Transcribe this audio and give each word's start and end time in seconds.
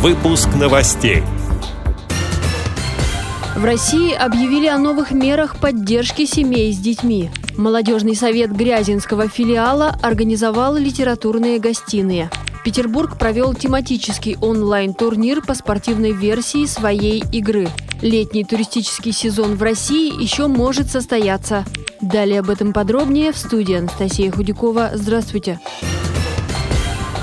Выпуск 0.00 0.48
новостей. 0.54 1.24
В 3.56 3.64
России 3.64 4.14
объявили 4.14 4.68
о 4.68 4.78
новых 4.78 5.10
мерах 5.10 5.56
поддержки 5.56 6.24
семей 6.24 6.72
с 6.72 6.78
детьми. 6.78 7.30
Молодежный 7.56 8.14
совет 8.14 8.52
Грязинского 8.52 9.28
филиала 9.28 9.98
организовал 10.00 10.76
литературные 10.76 11.58
гостиные. 11.58 12.30
Петербург 12.64 13.18
провел 13.18 13.54
тематический 13.54 14.36
онлайн-турнир 14.40 15.42
по 15.42 15.54
спортивной 15.54 16.12
версии 16.12 16.66
своей 16.66 17.24
игры. 17.32 17.68
Летний 18.00 18.44
туристический 18.44 19.10
сезон 19.10 19.56
в 19.56 19.62
России 19.64 20.22
еще 20.22 20.46
может 20.46 20.88
состояться. 20.88 21.64
Далее 22.00 22.38
об 22.38 22.50
этом 22.50 22.72
подробнее 22.72 23.32
в 23.32 23.36
студии 23.36 23.74
Анастасия 23.74 24.30
Худякова. 24.30 24.92
Здравствуйте. 24.94 25.58
Здравствуйте. 25.58 25.97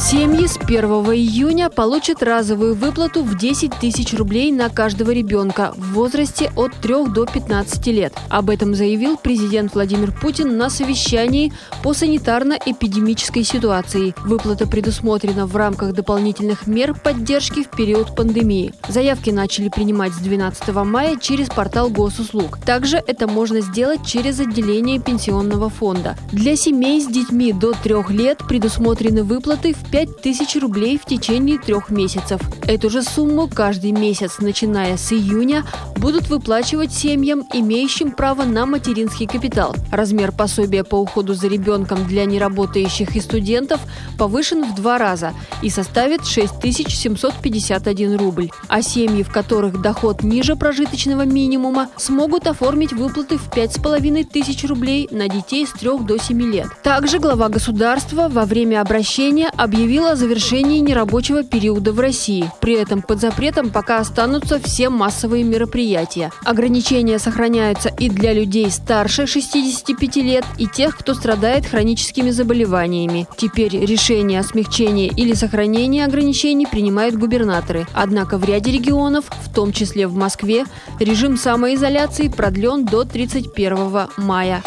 Семьи 0.00 0.46
с 0.46 0.56
1 0.56 0.82
июня 1.12 1.68
получат 1.68 2.22
разовую 2.22 2.74
выплату 2.74 3.22
в 3.22 3.36
10 3.36 3.74
тысяч 3.80 4.14
рублей 4.14 4.50
на 4.50 4.70
каждого 4.70 5.10
ребенка 5.10 5.74
в 5.76 5.92
возрасте 5.92 6.50
от 6.56 6.72
3 6.76 7.08
до 7.08 7.26
15 7.26 7.86
лет. 7.88 8.14
Об 8.30 8.48
этом 8.48 8.74
заявил 8.74 9.18
президент 9.18 9.74
Владимир 9.74 10.10
Путин 10.10 10.56
на 10.56 10.70
совещании 10.70 11.52
по 11.82 11.92
санитарно-эпидемической 11.92 13.44
ситуации. 13.44 14.14
Выплата 14.24 14.66
предусмотрена 14.66 15.46
в 15.46 15.54
рамках 15.54 15.92
дополнительных 15.92 16.66
мер 16.66 16.94
поддержки 16.94 17.62
в 17.62 17.68
период 17.68 18.16
пандемии. 18.16 18.72
Заявки 18.88 19.28
начали 19.28 19.68
принимать 19.68 20.14
с 20.14 20.18
12 20.18 20.68
мая 20.76 21.18
через 21.20 21.50
портал 21.50 21.90
госуслуг. 21.90 22.58
Также 22.64 22.96
это 23.06 23.28
можно 23.28 23.60
сделать 23.60 24.06
через 24.06 24.40
отделение 24.40 24.98
пенсионного 24.98 25.68
фонда. 25.68 26.16
Для 26.32 26.56
семей 26.56 27.02
с 27.02 27.06
детьми 27.06 27.52
до 27.52 27.74
3 27.74 27.96
лет 28.08 28.38
предусмотрены 28.48 29.24
выплаты 29.24 29.74
в 29.74 29.89
5 29.90 30.20
тысяч 30.22 30.56
рублей 30.60 30.98
в 30.98 31.04
течение 31.04 31.58
трех 31.58 31.90
месяцев. 31.90 32.40
Эту 32.66 32.90
же 32.90 33.02
сумму 33.02 33.48
каждый 33.48 33.92
месяц, 33.92 34.38
начиная 34.38 34.96
с 34.96 35.12
июня, 35.12 35.64
будут 36.00 36.28
выплачивать 36.28 36.92
семьям, 36.92 37.44
имеющим 37.52 38.12
право 38.12 38.44
на 38.44 38.64
материнский 38.64 39.26
капитал. 39.26 39.76
Размер 39.92 40.32
пособия 40.32 40.82
по 40.82 40.96
уходу 40.96 41.34
за 41.34 41.46
ребенком 41.46 42.06
для 42.06 42.24
неработающих 42.24 43.14
и 43.14 43.20
студентов 43.20 43.80
повышен 44.18 44.64
в 44.64 44.74
два 44.74 44.96
раза 44.98 45.34
и 45.62 45.68
составит 45.68 46.24
6751 46.26 48.16
рубль. 48.16 48.50
А 48.68 48.82
семьи, 48.82 49.22
в 49.22 49.30
которых 49.30 49.82
доход 49.82 50.22
ниже 50.22 50.56
прожиточного 50.56 51.26
минимума, 51.26 51.88
смогут 51.96 52.46
оформить 52.46 52.92
выплаты 52.92 53.36
в 53.36 53.50
5,5 53.50 54.24
тысяч 54.24 54.64
рублей 54.64 55.06
на 55.10 55.28
детей 55.28 55.66
с 55.66 55.72
3 55.72 55.98
до 56.00 56.18
7 56.18 56.42
лет. 56.50 56.68
Также 56.82 57.18
глава 57.18 57.48
государства 57.50 58.28
во 58.30 58.46
время 58.46 58.80
обращения 58.80 59.50
объявил 59.54 60.06
о 60.06 60.16
завершении 60.16 60.78
нерабочего 60.78 61.44
периода 61.44 61.92
в 61.92 62.00
России. 62.00 62.50
При 62.60 62.74
этом 62.74 63.02
под 63.02 63.20
запретом 63.20 63.70
пока 63.70 63.98
останутся 63.98 64.58
все 64.60 64.88
массовые 64.88 65.44
мероприятия. 65.44 65.89
Ограничения 66.44 67.18
сохраняются 67.18 67.88
и 67.88 68.08
для 68.08 68.32
людей 68.32 68.70
старше 68.70 69.26
65 69.26 70.16
лет, 70.16 70.44
и 70.58 70.66
тех, 70.66 70.96
кто 70.96 71.14
страдает 71.14 71.66
хроническими 71.66 72.30
заболеваниями. 72.30 73.26
Теперь 73.36 73.78
решение 73.78 74.40
о 74.40 74.44
смягчении 74.44 75.12
или 75.16 75.34
сохранении 75.34 76.02
ограничений 76.02 76.66
принимают 76.66 77.16
губернаторы. 77.16 77.86
Однако 77.92 78.38
в 78.38 78.44
ряде 78.44 78.72
регионов, 78.72 79.24
в 79.44 79.52
том 79.52 79.72
числе 79.72 80.06
в 80.06 80.14
Москве, 80.14 80.64
режим 80.98 81.36
самоизоляции 81.36 82.28
продлен 82.28 82.84
до 82.84 83.04
31 83.04 84.08
мая. 84.16 84.62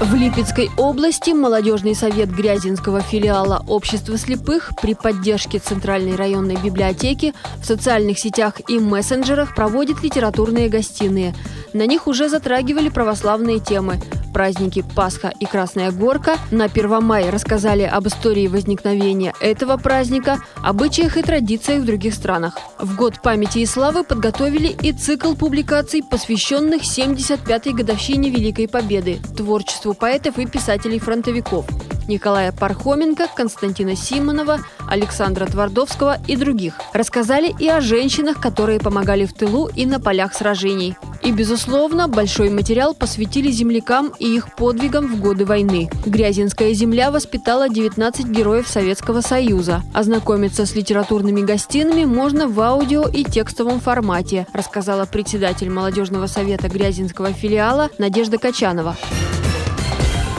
В 0.00 0.14
Липецкой 0.14 0.70
области 0.78 1.32
молодежный 1.32 1.94
совет 1.94 2.30
Грязинского 2.30 3.02
филиала 3.02 3.62
Общества 3.68 4.16
слепых 4.16 4.72
при 4.80 4.94
поддержке 4.94 5.58
Центральной 5.58 6.16
районной 6.16 6.56
библиотеки 6.56 7.34
в 7.60 7.66
социальных 7.66 8.18
сетях 8.18 8.62
и 8.66 8.78
мессенджерах 8.78 9.54
проводит 9.54 10.02
литературные 10.02 10.70
гостиные. 10.70 11.34
На 11.74 11.84
них 11.84 12.06
уже 12.06 12.30
затрагивали 12.30 12.88
православные 12.88 13.60
темы– 13.60 14.00
праздники 14.32 14.84
Пасха 14.94 15.32
и 15.40 15.46
Красная 15.46 15.90
Горка. 15.90 16.36
На 16.50 16.64
1 16.64 17.02
мая 17.02 17.30
рассказали 17.30 17.82
об 17.82 18.06
истории 18.06 18.46
возникновения 18.46 19.34
этого 19.40 19.76
праздника, 19.76 20.38
обычаях 20.62 21.16
и 21.16 21.22
традициях 21.22 21.82
в 21.82 21.86
других 21.86 22.14
странах. 22.14 22.58
В 22.78 22.96
год 22.96 23.20
памяти 23.22 23.58
и 23.58 23.66
славы 23.66 24.04
подготовили 24.04 24.68
и 24.82 24.92
цикл 24.92 25.34
публикаций, 25.34 26.02
посвященных 26.02 26.82
75-й 26.82 27.72
годовщине 27.72 28.30
Великой 28.30 28.68
Победы, 28.68 29.18
творчеству 29.36 29.94
поэтов 29.94 30.38
и 30.38 30.46
писателей-фронтовиков. 30.46 31.66
Николая 32.08 32.52
Пархоменко, 32.52 33.28
Константина 33.34 33.96
Симонова, 33.96 34.60
Александра 34.88 35.46
Твардовского 35.46 36.18
и 36.26 36.36
других. 36.36 36.74
Рассказали 36.92 37.54
и 37.58 37.68
о 37.68 37.80
женщинах, 37.80 38.40
которые 38.40 38.80
помогали 38.80 39.26
в 39.26 39.32
тылу 39.32 39.68
и 39.68 39.86
на 39.86 40.00
полях 40.00 40.34
сражений. 40.34 40.96
И, 41.22 41.32
безусловно, 41.32 42.08
большой 42.08 42.48
материал 42.50 42.94
посвятили 42.94 43.50
землякам 43.50 44.12
и 44.18 44.34
их 44.36 44.54
подвигам 44.54 45.06
в 45.06 45.20
годы 45.20 45.44
войны. 45.44 45.90
Грязинская 46.06 46.72
земля 46.72 47.10
воспитала 47.10 47.68
19 47.68 48.26
героев 48.26 48.66
Советского 48.66 49.20
Союза. 49.20 49.82
Ознакомиться 49.92 50.64
с 50.64 50.74
литературными 50.74 51.42
гостинами 51.42 52.04
можно 52.04 52.48
в 52.48 52.58
аудио 52.60 53.06
и 53.06 53.24
текстовом 53.24 53.80
формате, 53.80 54.46
рассказала 54.52 55.04
председатель 55.04 55.70
молодежного 55.70 56.26
совета 56.26 56.68
Грязинского 56.68 57.32
филиала 57.32 57.90
Надежда 57.98 58.38
Качанова. 58.38 58.96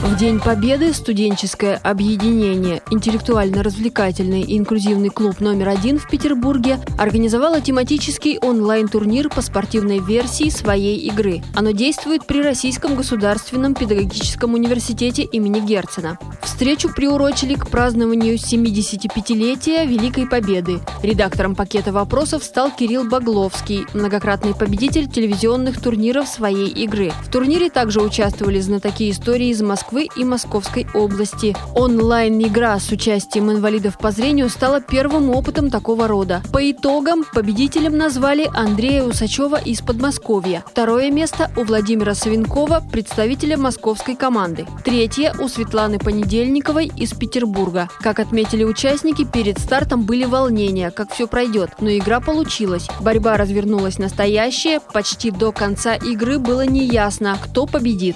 В 0.04 0.18
День 0.18 0.40
Победы 0.40 0.96
студенческое 0.96 1.76
объединение 1.76 2.82
«Интеллектуально-развлекательный 2.90 4.42
и 4.42 4.58
инклюзивный 4.58 5.10
клуб 5.10 5.40
номер 5.40 5.70
один» 5.70 6.00
в 6.00 6.10
Петербурге 6.10 6.80
организовало 6.98 7.62
тематический 7.62 8.40
онлайн-турнир 8.40 9.30
по 9.30 9.44
спортивной 9.44 10.00
версии 10.00 10.50
своей 10.50 10.98
игры. 10.98 11.44
Оно 11.56 11.70
действует 11.70 12.26
при 12.26 12.42
Российском 12.42 12.96
государственном 12.96 13.76
педагогическом 13.76 14.56
университете 14.56 15.22
имени 15.22 15.60
Герцена. 15.60 16.18
Встречу 16.42 16.90
приурочили 16.90 17.54
к 17.54 17.70
празднованию 17.70 18.36
75-летия 18.36 19.86
Великой 19.86 20.28
Победы. 20.28 20.80
Редактором 21.04 21.54
пакета 21.54 21.92
вопросов 21.92 22.44
стал 22.44 22.72
Кирилл 22.72 23.04
Багловский, 23.04 23.86
многократный 23.94 24.56
победитель 24.56 25.08
телевизионных 25.08 25.80
турниров 25.80 26.28
своей 26.28 26.70
игры. 26.70 27.12
В 27.24 27.32
турнире 27.32 27.70
также 27.70 28.02
участвовали 28.02 28.60
знатоки 28.60 29.12
истории 29.12 29.50
из 29.50 29.62
Москвы 29.62 29.91
Москвы 29.92 30.08
и 30.16 30.24
Московской 30.24 30.88
области. 30.94 31.54
Онлайн-игра 31.76 32.80
с 32.80 32.90
участием 32.92 33.52
инвалидов 33.52 33.98
по 33.98 34.12
зрению 34.12 34.48
стала 34.48 34.80
первым 34.80 35.30
опытом 35.32 35.70
такого 35.70 36.08
рода. 36.08 36.42
По 36.54 36.72
итогам 36.72 37.26
победителем 37.34 37.98
назвали 37.98 38.50
Андрея 38.54 39.04
Усачева 39.04 39.60
из 39.60 39.82
Подмосковья. 39.82 40.64
Второе 40.66 41.12
место 41.12 41.52
у 41.58 41.64
Владимира 41.64 42.16
Савинкова, 42.16 42.84
представителя 42.90 43.58
московской 43.58 44.16
команды. 44.16 44.66
Третье 44.86 45.34
у 45.40 45.50
Светланы 45.50 46.00
Понедельниковой 46.00 46.90
из 46.96 47.12
Петербурга. 47.12 47.90
Как 48.00 48.20
отметили 48.20 48.64
участники, 48.64 49.26
перед 49.26 49.60
стартом 49.60 50.04
были 50.04 50.24
волнения, 50.24 50.92
как 50.92 51.14
все 51.14 51.28
пройдет, 51.28 51.72
но 51.82 51.90
игра 51.90 52.22
получилась. 52.22 52.88
Борьба 53.02 53.36
развернулась 53.36 53.98
настоящая, 53.98 54.80
почти 54.80 55.32
до 55.32 55.52
конца 55.52 55.96
игры 55.96 56.40
было 56.40 56.66
неясно, 56.66 57.38
кто 57.44 57.66
победит. 57.66 58.16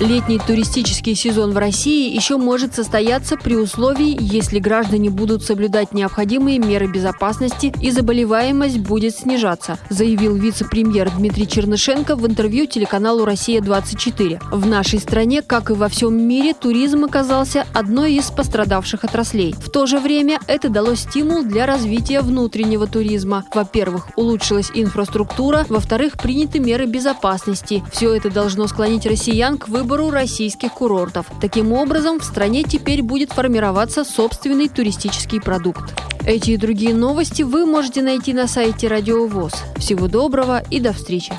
Летний 0.00 0.38
туристический 0.38 1.14
сезон 1.14 1.52
в 1.52 1.58
России 1.58 2.14
еще 2.14 2.38
может 2.38 2.74
состояться 2.74 3.36
при 3.36 3.54
условии, 3.54 4.16
если 4.18 4.58
граждане 4.58 5.10
будут 5.10 5.42
соблюдать 5.42 5.92
необходимые 5.92 6.58
меры 6.58 6.86
безопасности 6.86 7.70
и 7.82 7.90
заболеваемость 7.90 8.78
будет 8.78 9.14
снижаться, 9.14 9.78
заявил 9.90 10.34
вице-премьер 10.36 11.10
Дмитрий 11.10 11.46
Чернышенко 11.46 12.16
в 12.16 12.26
интервью 12.26 12.64
телеканалу 12.64 13.26
«Россия-24». 13.26 14.40
В 14.50 14.66
нашей 14.66 15.00
стране, 15.00 15.42
как 15.42 15.68
и 15.68 15.74
во 15.74 15.88
всем 15.90 16.16
мире, 16.16 16.54
туризм 16.54 17.04
оказался 17.04 17.66
одной 17.74 18.14
из 18.14 18.30
пострадавших 18.30 19.04
отраслей. 19.04 19.54
В 19.58 19.68
то 19.68 19.84
же 19.84 19.98
время 19.98 20.40
это 20.46 20.70
дало 20.70 20.94
стимул 20.94 21.44
для 21.44 21.66
развития 21.66 22.22
внутреннего 22.22 22.86
туризма. 22.86 23.44
Во-первых, 23.54 24.08
улучшилась 24.16 24.70
инфраструктура, 24.72 25.66
во-вторых, 25.68 26.14
приняты 26.16 26.58
меры 26.58 26.86
безопасности. 26.86 27.84
Все 27.92 28.14
это 28.14 28.30
должно 28.30 28.66
склонить 28.66 29.04
россиян 29.04 29.58
к 29.58 29.68
выбору 29.68 29.89
выбору 29.90 30.10
российских 30.10 30.74
курортов. 30.74 31.26
Таким 31.40 31.72
образом, 31.72 32.20
в 32.20 32.24
стране 32.24 32.62
теперь 32.62 33.02
будет 33.02 33.32
формироваться 33.32 34.04
собственный 34.04 34.68
туристический 34.68 35.40
продукт. 35.40 35.94
Эти 36.24 36.52
и 36.52 36.56
другие 36.56 36.94
новости 36.94 37.42
вы 37.42 37.66
можете 37.66 38.00
найти 38.00 38.32
на 38.32 38.46
сайте 38.46 38.86
Радио 38.86 39.26
ВОЗ. 39.26 39.52
Всего 39.78 40.06
доброго 40.06 40.62
и 40.70 40.78
до 40.78 40.92
встречи! 40.92 41.32